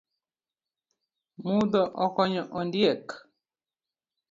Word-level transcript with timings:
Mudho 1.45 1.81
okonyo 2.05 2.43
ondiek 2.59 3.05